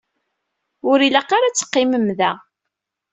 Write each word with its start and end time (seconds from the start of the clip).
Ur 0.89 0.97
ilaq 1.07 1.29
ara 1.35 1.45
ad 1.49 1.55
teqqimem 1.57 2.07
da. 2.19 2.31